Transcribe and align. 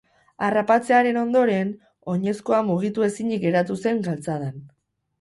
Harrapatzearen 0.45 1.19
ondoren, 1.25 1.71
oinezkoa 2.15 2.65
mugitu 2.73 3.09
ezinik 3.11 3.47
geratu 3.49 3.81
zen 3.87 4.07
galtzadan. 4.11 4.63